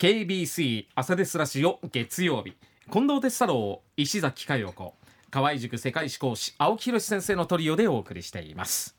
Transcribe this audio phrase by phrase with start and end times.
[0.00, 2.54] KBC 朝ですラジオ月曜日。
[2.90, 4.94] 近藤哲太郎石崎佳代子。
[5.30, 8.96] 河合塾世界史講師青木宏先生のトリオでお送りしています。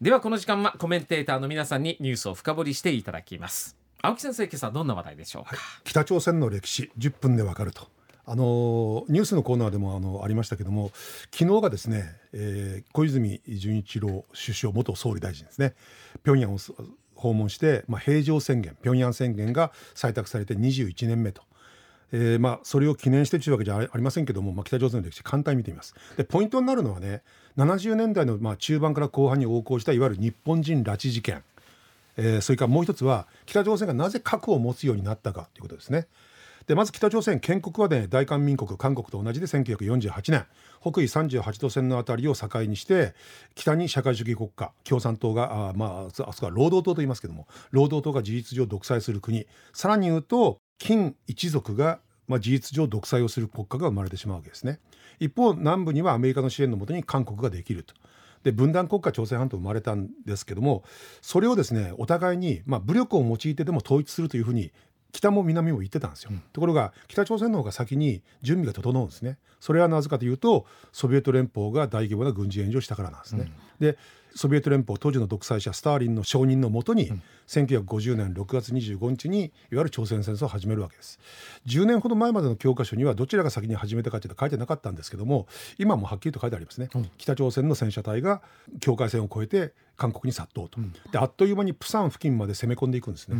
[0.00, 3.76] ではこの時間はコメンテーターの皆さんにニュースを深掘りしていただきます。
[4.00, 7.86] 青木先生今朝どんな話題でしょうか、はい、北朝鮮の歴史10分でわかると。
[8.24, 10.92] あのニュースのコーナーでもあのありましたけども
[11.30, 15.74] 昨日がですね、えー、小泉純一郎首相元総理大臣ですね。
[16.24, 16.58] 平壌を
[17.16, 21.42] 訪問して、まあ、平常宣言平壌宣言が採択されて21年目と。
[22.12, 27.22] えーまあ、それを記念してというわけじゃありませんけども、まあ、北朝鮮の歴史簡単に見てみますでポイントになるのはね
[27.56, 31.42] 70年代のまあ中盤から後半に横行したいわゆる日本人拉致事件、
[32.16, 36.06] えー、それからもう一つは北朝鮮がなぜ核を持つようになったかということですね。
[36.66, 40.46] でまず北朝鮮建国はね大韓民国韓国と同じで1948年
[40.80, 43.14] 北緯38度線の辺りを境にして
[43.54, 54.80] 北に社会主義国家共産党があまああそこは労働党と言いますけども労働党が事実上独裁する国さらに言うと金一族がまあ、事実上独裁をする国家が生まれてしまうわけですね。
[55.20, 57.94] 一方南部にはアメリカの支援のもとに韓国ができると。
[58.42, 60.84] で分断国家朝鮮半島生まれたんですけども
[61.20, 64.70] それをですねお互いに、まあ、武力を用いてでも統一するというふうに
[65.12, 69.38] 北も南も言ってたんですよ、うん、ところが北朝鮮の方が先に準備が整うんですね。
[69.60, 73.98] それはなぜかというとソビエト連邦が大規模な軍事援助をしたからなんですね、うん、で
[74.36, 81.18] ソビエト連邦当時の独裁者スターリンの承認のもとに、うん、1950年6月25日にいわゆる朝鮮戦争を始めるわけです。
[81.66, 85.46] 10年ほど前までの教科書にはどちらが先に始めたかというと書いてなかったんですけども
[85.78, 88.42] 今もはっきりと書いてありますね、うん、北朝鮮の戦車隊が
[88.80, 93.36] 境界線を越えて韓国に殺到と、うん、であっという間にプサン付近まで攻め込んでいくんですね、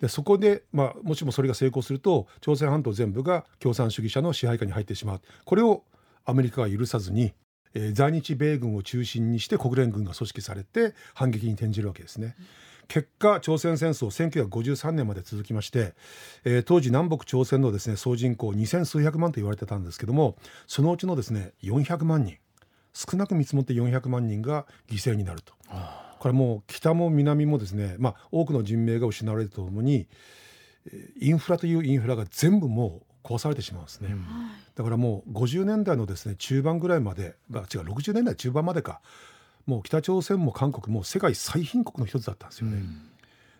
[0.00, 5.20] でそこで、まあ、もしもそれが成功すると朝鮮半島全部が共産主義者の支配下に入ってしまう。
[5.44, 5.82] これを
[6.24, 7.32] アメリカが許さずに
[7.76, 12.34] えー、在日米軍を中心にして国連軍が組織されて反撃に転じるわけですね。
[12.88, 15.94] 結果朝鮮戦争1953年まで続きまして、
[16.44, 20.36] えー、当時南北朝鮮のですね総人口2000数百万と言われてたんですけども
[20.68, 22.36] そのうちのですね400万人
[22.94, 25.52] 少なく見積もって400万人が犠牲になると。
[26.18, 30.08] これもう北も南もですね、まあ、多くの人命が失われるとともに
[31.20, 34.26] インフラというインフラが全部もう壊されてしまうんですね、うん、
[34.74, 39.00] だからもう50年代のですね中盤ぐらいまで違う60年代中盤までか
[39.66, 42.76] もう北朝鮮も韓国も世界最貧国の一つだったんですよね。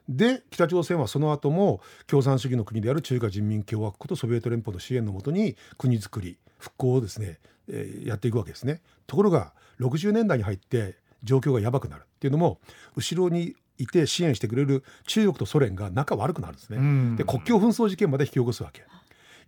[0.08, 7.38] うん、で北朝鮮はその後も共産主義の国である中華人民共和国とソビエト連邦の支援のもとに国づくり復興をですね、
[7.68, 8.80] えー、やっていくわけですね。
[9.08, 12.60] ところが60年代に入って状況がやばくなるっていうのも
[12.94, 17.16] 後ろにいて支援してくれる中国とソ連が仲悪くなるんですね。
[17.16, 18.84] で国境紛争事件まで引き起こすわけ。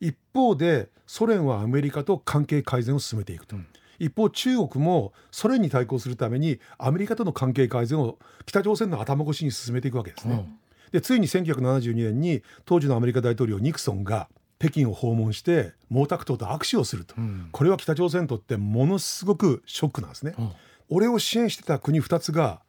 [0.01, 3.57] 一方でソ連はアメリカと関係改善を進めていくと。
[3.57, 3.67] うん
[4.01, 10.35] 一方中国もソ連に対抗するためにアメリカとの関係改善を北朝鮮の頭越しに進めていくわけですね。
[10.35, 10.59] うん、
[10.93, 14.29] でついに1972年に当時のアメリカ大統領ニクソンが
[14.61, 20.35] 北京を訪問して毛沢東と握手をすると、うん、これは北朝鮮にとってものすごくショックなんですね。
[20.39, 20.51] うん、
[20.91, 22.63] 俺を支援してた国2つが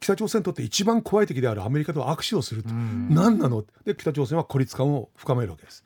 [0.00, 3.64] 北朝鮮にとって一番怖い敵であるアメリカと握手をすると、何なの？
[3.84, 5.84] で北朝鮮は孤立感を深めるわけです。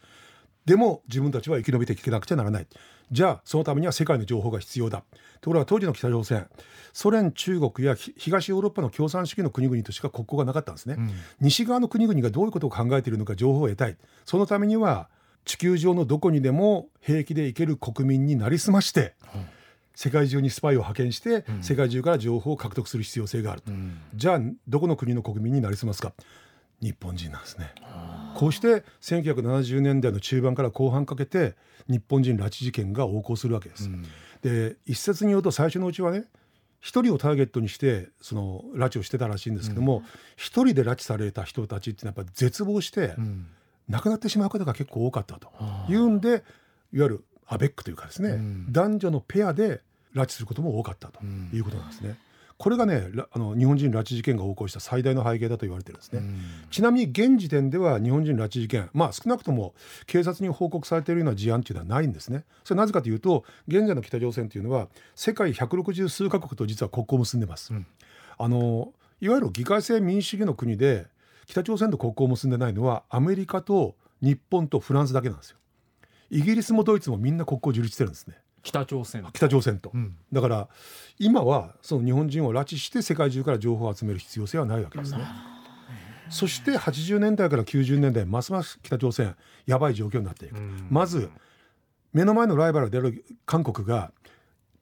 [0.65, 2.67] でも自分たちは生き延びていかなくちゃならない。
[3.11, 5.05] じゃあそのためには世界の情報が必要だ。
[5.41, 6.49] ところが当時の北朝鮮。
[6.93, 13.97] ソ連中国や東ヨーロッパの共産主義の国々としか国交がなかったんですね、うん、西側の国々がどういうことを考えているのか情報を得たい。
[14.25, 15.09] そのためには
[15.45, 19.47] 地球上のどこにでも平気で行ける国民になりすまして、うん、
[19.95, 23.63] 世界中にスパイを派遣して、うん、世界中から情報を獲得する必要性がある、
[24.15, 26.13] じゃあどこの国の国民になりすますか
[26.83, 27.73] 日本人なんですね。
[28.35, 31.55] こうして1970年代の中盤から後半かけて
[31.89, 33.89] 日本人拉致事件が横行するわけです。
[33.89, 34.05] うん、
[34.43, 36.25] で一説によると最初のうちはね
[36.81, 40.03] 一人をターゲットにしてその拉致をしてたらしいんですけども
[40.37, 43.47] 一、うん、人で拉致された人たちっていうのはやっぱ絶望して、うん、
[43.89, 45.51] 亡くなってしまう方が結構多かったと。
[45.89, 48.39] いうんでいわゆるアベックというかですね、
[48.71, 49.83] 男女のペアで
[50.15, 51.21] 拉致することも多かったと
[51.53, 52.17] いうことなんですね。
[52.59, 56.23] これがねあの日本人拉致事件が横行した最大の背景だと言われてるんですね、
[56.71, 59.75] ちなみに現時点では日本人拉致事件まあ少なくとも
[60.07, 62.45] 警察に報告されているような事案というのはないんですね。
[62.65, 67.87] それなぜかというと現在の北朝鮮というのは世界160数カ国と実は国交を結んでます、うん、
[68.39, 71.07] あのいわゆる議会制民主主義の国で
[71.47, 75.59] 北朝鮮と国交を結んでないのはアメリカと日本とフランスだけなんですよ。
[76.33, 80.69] イギリスもドイツもみんな国交を樹立してるんですね北朝鮮北朝鮮と、うん、だから
[81.19, 85.25] 今はその日本人を拉致して世界中から情報を集める必要性はないわけですね。
[86.31, 89.37] そして80年代から90年代ますます北朝鮮
[89.67, 90.55] やばい状況になっていく、
[90.89, 91.29] まず
[92.13, 94.13] 目の前のライバルである韓国が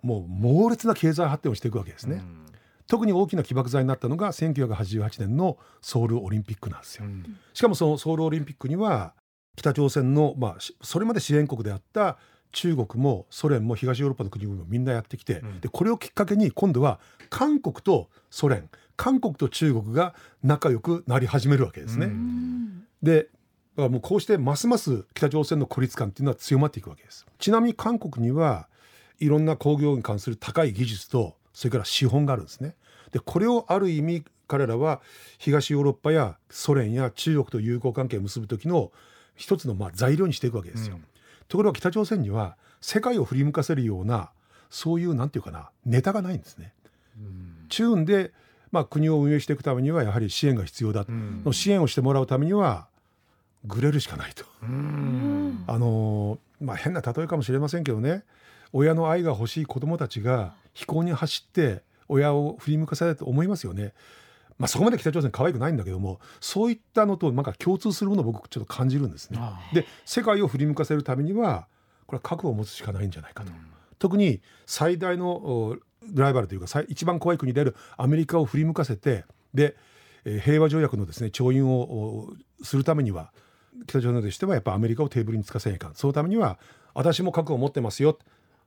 [0.03, 2.23] もう猛烈な経済発展をしていくわけですね。
[2.87, 7.05] 特に大きな起爆剤になったのが1988年のソウルオリンピックなんですよ。
[7.55, 9.15] しかもそのソウルオリンピックには
[9.57, 12.19] 北朝鮮の、まあ、それまで支援国であった
[12.53, 16.99] 中国もソ連も東ヨーロッパの国々もみんなやってきて、うん、でこれをきっかけに今度は
[17.29, 22.11] 韓国とソ連韓国と中国が仲良くなり始めるわけですね。
[23.03, 23.29] で
[23.77, 27.27] だからもうこうしてますます北朝鮮の孤立感っていうのは強まっていくわけです。
[27.39, 28.69] ちなみに韓国には
[29.19, 32.75] いろんな工業に関する高い技術とそれから資本があるんですね。
[33.13, 35.01] でこれをある意味彼らは
[35.39, 38.91] 東ヨーロッパやソ連や中国と友好関係を結ぶ時の
[39.37, 40.97] 一つのまあ材料にしていくわけですよ。
[40.97, 41.05] うん、
[41.51, 44.31] ところが北朝鮮には世界を振り向かせるような
[44.71, 46.73] そういうなんていうかなネタがないんですね。
[47.19, 48.33] うん、チューンで、
[48.71, 52.87] まあ、国を運営していくためにはやはり支援が必要だ、うん、支援をしてもらうためには
[53.67, 54.45] ぐれるしかないと。
[55.67, 58.23] あのまあ、変な例えかもしれませんけどね
[58.73, 63.93] 親の愛が欲しい子どもたちが飛行に走って親を振り向かせたいと思いますよね。
[64.61, 69.41] まあ、そこまで北朝鮮可愛くないんだけどもそういったのとなんか共通するものを僕ちょっと感じるんですね。
[69.73, 71.67] で世界を振り向かせるためには
[72.07, 73.51] これは覚悟を持つしかないんじゃないかと。
[73.51, 73.57] うん、
[73.99, 75.79] 特に最大の
[76.13, 79.25] ライバルというか一番怖い国であるアメリカを振り向かせて
[79.55, 79.77] で、
[80.27, 82.29] えー、平和条約のですね調印を
[82.63, 83.33] するためには
[83.87, 86.59] 北朝鮮としてはやっぱアメリカをテーブルにつかせないかんそのためには
[86.93, 88.19] 私も覚悟を持ってますよ、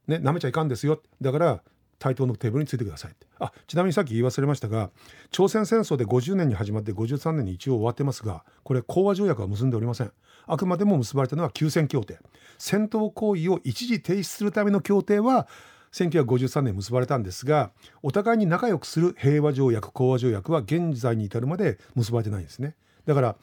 [0.07, 1.61] ね、舐めちゃいかんですよだから
[1.99, 4.89] 対等のテーブルについてくださいあちなみにさっき言い忘れましたが
[5.31, 10.11] 朝鮮戦争で50年に始まって53年に一応終わってますがこれ講和条約は結んでおりません。
[10.45, 12.19] あくまでも結ばれたのは休戦協定。
[12.57, 15.47] 戦闘行為を一時停止するための協定は
[15.93, 22.75] 1953年結ばれたんですがお互いに仲良くする平和条約講和条約は現在に至るまで結ばれてないんですね。
[23.05, 23.35] だから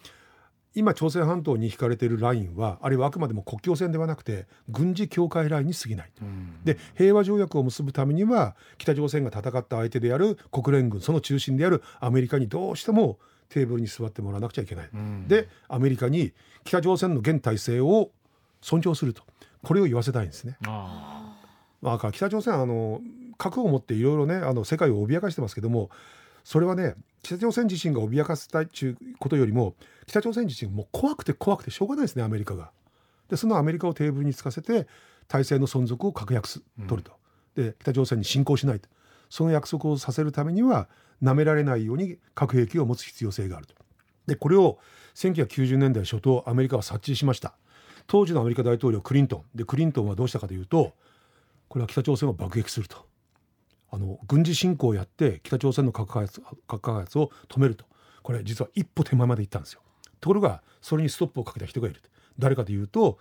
[0.74, 13.18] 今朝鮮半島に引かれているラインはあれはあくまでも国境線ではなくて軍事境界ラインに過ぎない、うん、で平和条約を結ぶためには北朝鮮が戦った相手である国連軍その中心であるアメリカにどうしても
[13.48, 16.32] テーブルに座ってもらわなくちゃいけない、うん、でアメリカに
[16.64, 18.10] 北朝鮮の現体制を
[18.60, 19.22] 尊重すると。
[19.62, 20.56] これを言わせたいんですね。
[20.66, 21.36] あ
[21.82, 23.00] まあ、北朝鮮あの
[23.38, 25.88] 核を持っていろいろねあの世界を脅かしてますけども
[26.44, 29.74] それはね北朝鮮自身が脅かせたいということよりも
[30.06, 32.70] 北朝鮮自身もう怖くて怖くてしょうがないですねアメリカが。
[33.28, 34.88] でそのアメリカをテーブルにつかせて
[35.28, 37.12] 体制の存続を確約す取ると。
[37.54, 38.88] で北朝鮮に侵攻しないと
[39.28, 40.88] その約束をさせるためには
[41.20, 43.74] なめられないように核兵器を持つ必要性があると。
[44.26, 44.78] でこれを
[45.14, 47.54] 1990年代初頭アメリカは察知しました。
[48.06, 50.94] 当時のアメリカ大統領クリントンでクリントンはどうしたかというと
[51.68, 53.09] これは北朝鮮を爆撃すると。
[53.90, 57.84] あの軍事侵攻をやって北朝鮮の核開発核開発を止めると。
[58.22, 59.80] これ実は一歩手前まで行ったんですよ。
[60.20, 62.00] ところがそれにストップをかけた人がいる
[62.38, 63.18] 誰かというと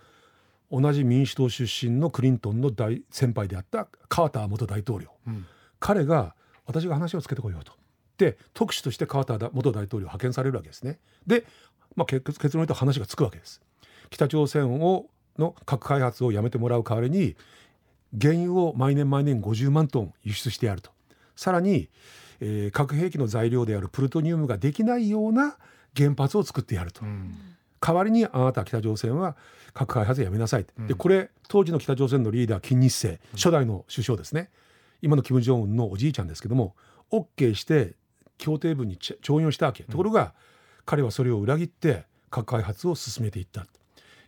[0.70, 5.46] 同じ民主党出身のクリントンの大先輩であったカーター元大統領、うん、
[5.78, 6.34] 彼が
[6.66, 7.72] 私が話をつけてこようと。
[8.18, 10.98] で特使としてカーター元大統領派遣されるわけですね。
[11.26, 11.44] で、
[11.96, 13.62] まあ、結論言うと話がつくわけです。
[14.10, 15.06] 北朝鮮を
[15.38, 17.36] の核開発をやめてもらう代わりに
[18.18, 20.90] 原油を毎年毎年50万トン輸出してやると。
[21.36, 21.88] さらに、
[22.40, 25.56] えー、核兵器の材料であるプルトニウムができないような
[25.96, 27.34] 原発を作ってやると、うん、
[27.80, 29.36] 代わりにあなた北朝鮮は
[29.72, 34.50] 核開発やめなさい、うん、でこれ当時の北朝鮮のリーダー金日成初代の首相ですね、
[35.02, 36.74] 今の金正恩のおじいちゃんですけども
[37.10, 37.94] OK して
[38.38, 40.34] 協定文に調印をしたわけ、ところが
[40.86, 43.66] 彼はそれを裏切って核開発を進めていった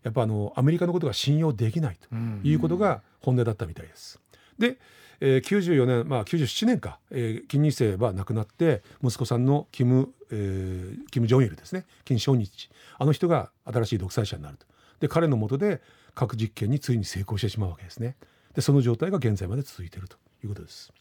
[0.02, 2.14] やっぱあのアメリカのことが信用できないと
[2.46, 4.20] いうことが本音だったみたいです。
[4.58, 4.78] で、
[5.20, 14.66] えー、94年まあ97年か、えー、金日成は亡くなって息子さんのキム、えー、キム・ジョンイルですね金正日あの人が新しい独裁者になると。
[15.00, 15.80] で彼の下で
[16.14, 18.16] 核実験についに成功してしまうわけですね。
[18.54, 20.92] でその状態が現在まで続いているということです。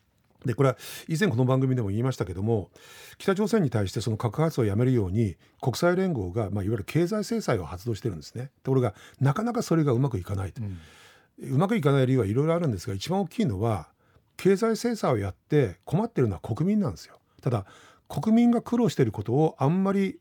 [0.46, 2.70] でこれは以前この番組でも言いましたけども
[3.18, 8.50] 北朝鮮に対してその核発をやめるように国際連合が、まあ、いわゆる経済制裁を発動してるんですね。
[8.64, 13.90] ところがなかなかそれがうまくいかないと、うん、うまくいかない理由はいろいろあるんですが一番大きいのは
[14.38, 17.20] 経済制裁をやって困ってるのは国民なんですよ。
[17.42, 17.66] ただ
[18.08, 20.20] 国民が苦労していることをあんまり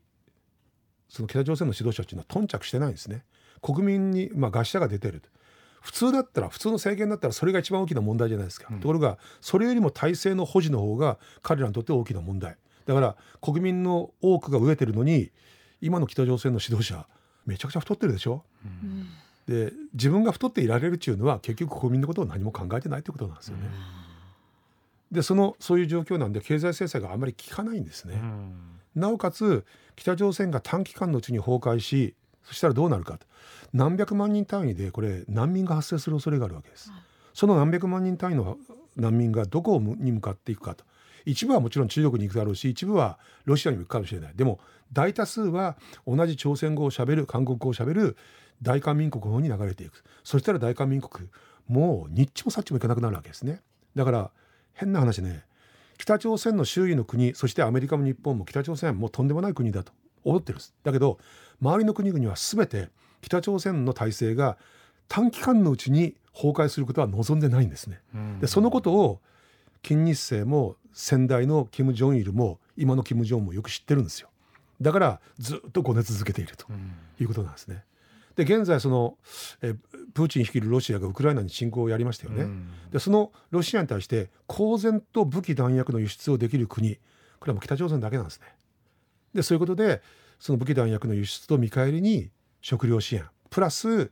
[1.09, 3.25] その北朝鮮の指導者っていうのは頓着してないんですね。
[3.61, 5.21] 国民に、まあ、餓死者が出てる
[5.81, 12.55] 普通だったら普通の政権だったらそれが一番大きな問題じゃないですか、うん、ところがそれよりも体制の保持の方が彼らにとって大きな問題。
[12.85, 15.31] だから国民の多くが飢えてるのに
[15.81, 17.05] 今の北朝鮮の指導者
[17.45, 19.07] めちゃくちゃ太ってるでしょ、うん、
[19.47, 23.63] で自分が太っていられるっていうのは結局国民のことを何も考えてないってことなんですよね。
[25.11, 28.21] うん、でそのそういう状況なんで経済制裁があまり効かないんですね。
[28.95, 33.19] なおかつ北朝鮮が短期間のうちに崩壊しそしたらどうなるか
[33.73, 36.91] 何百万人単位でこれ難民が発生する恐れがあるわけです。
[37.33, 38.57] その何百万人単位の
[38.97, 40.83] 難民がどこに向かっていくかと。
[41.25, 44.35] 一部はもちろん中国に行くだろうし一部はロシアにも行くかもしれない。
[44.35, 44.59] でも
[44.91, 48.17] 大多数は同じ朝鮮語をしゃべる韓国語をしゃべる
[48.61, 50.03] 大韓民国の方に流れていく。
[50.23, 51.29] そしたら大韓民国
[51.67, 53.61] もうニッチもサッチもいかなくなるわけですね。
[53.95, 54.31] だから
[54.73, 55.43] 変な話ね
[55.97, 61.17] 北朝鮮の周囲の国そしてアメリカも日本も北朝鮮はもうとんでもない国だと思ってるんですだけど
[61.61, 62.89] 周りの国々は全て
[63.21, 64.57] 北朝鮮の体制が
[65.07, 67.99] 短期間のうちに崩壊することは望んでないんですね。
[68.39, 69.19] でそのことを
[69.81, 74.29] 金日成も先代の金正日も今の金正恩もよく知ってるんですよ。
[74.79, 76.65] だからずっとごね続けていると
[77.19, 77.83] いうことなんですね。
[78.35, 79.17] で現在その
[79.61, 79.75] え
[80.13, 82.47] プーチン率いるロシアがウクライナに侵攻をやりましたよね。
[82.91, 86.95] でそのロシアに対して公然と武器弾薬の輸出をできる国
[87.39, 88.47] これはもう北朝鮮だけなんですね。
[89.33, 90.01] でそういうことで
[90.39, 92.29] その武器弾薬の輸出と見返りに
[92.61, 94.11] 食料支援プラス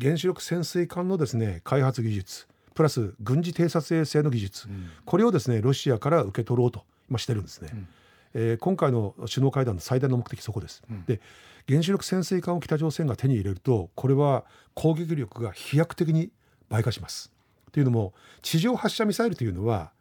[0.00, 7.88] 原子力潜水艦のですね開発技術プラス軍事偵察衛星の技術、うん、これをですねロシアから受け取ろうと今してるんですね、うん、
[8.34, 11.20] えー、今回の首脳会談の最大の目的そこです、うん、で
[11.68, 14.44] 原子力潜水艦を北朝鮮が手に入れるとこれは
[14.74, 16.30] 攻撃力が飛躍的に
[16.68, 17.32] 倍化します。
[17.72, 19.92] というのも地上発射ミサイルというのは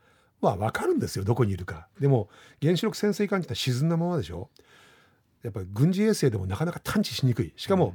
[0.46, 2.30] まあ分かるんですよどこにいるかでも
[2.62, 4.50] 原子力潜水艦って沈んだままでしょ
[5.44, 7.94] やっぱり軍事衛星でもなかなか探知しにくいしかも、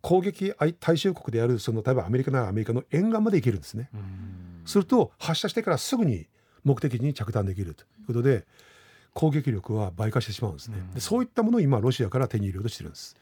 [0.00, 3.88] 攻撃対象国であるその例えばアメリカならアメリカの沿岸まで行けるんですね。
[4.64, 6.28] すると発射してからすぐに
[6.62, 8.44] 目的に着弾できるということで
[9.12, 10.76] 攻撃力は倍化してしまうんですね。
[10.94, 13.16] でそういったものを今ロシアから手に入れようとしてるんです。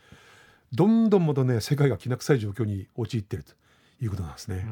[0.73, 3.55] どんどんまたね世界がきな臭い状況に陥っていると
[4.03, 4.67] いうことなんですね。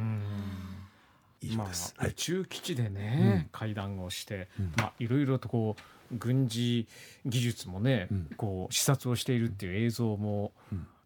[1.56, 5.76] まあ、宇宙基地でね、うん、会談をして、うん、まあいろいろとこ
[6.12, 6.87] う軍事
[7.25, 10.52] 技術もね、うん、こう視察をしているっていう映像も、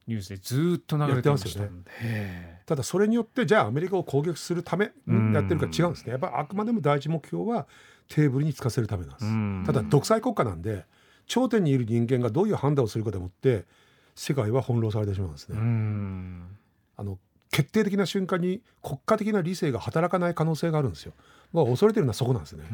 [0.07, 2.63] ニュースでずっと流れてましたよね。
[2.67, 6.13] ただそれによってじゃあアメリカを攻撃するためやってるか違うんですね。
[6.13, 7.67] やっぱあくまでも第一目標は
[8.09, 9.73] テーブルにつかせるためなんです。
[9.73, 10.85] ただ独裁国家なんで
[11.27, 13.65] 頂点にいる人間がどういう判断をするかでもって
[14.15, 15.59] 世界は翻弄されてしまうんですね。
[16.97, 17.19] あの
[17.51, 21.13] 決定的な瞬間に国家的な理性が働かない可能性があるんですよ。
[21.53, 22.65] まあ、恐れてるのはそこなんですね。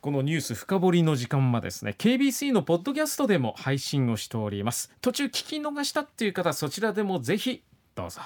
[0.00, 7.62] このニュース深掘りの時間はですね KBC のポッドキャストでも配信をしております途中聞き逃したっていう方そちらでもぜひ
[7.94, 8.22] どうぞ